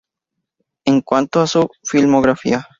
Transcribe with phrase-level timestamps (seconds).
[0.85, 2.65] En cuanto a su filmografía.